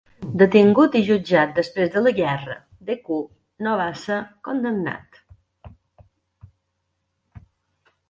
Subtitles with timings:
[0.41, 2.57] Detingut i jutjat després de la guerra,
[2.89, 4.19] Decoux no va ser
[4.51, 5.23] condemnat.